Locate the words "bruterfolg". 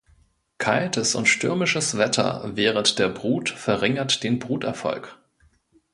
4.39-5.19